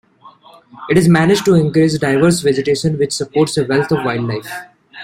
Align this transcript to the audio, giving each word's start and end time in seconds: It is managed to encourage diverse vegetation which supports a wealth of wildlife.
It 0.89 0.97
is 0.97 1.07
managed 1.07 1.45
to 1.45 1.53
encourage 1.53 1.99
diverse 1.99 2.39
vegetation 2.41 2.97
which 2.97 3.13
supports 3.13 3.55
a 3.57 3.65
wealth 3.65 3.91
of 3.91 4.03
wildlife. 4.03 4.49